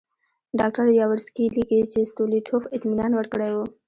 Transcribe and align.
ډاکټر 0.59 0.85
یاورسکي 0.99 1.45
لیکي 1.55 1.79
چې 1.91 2.09
ستولیټوف 2.11 2.63
اطمینان 2.75 3.11
ورکړی 3.15 3.51
وو. 3.53 3.65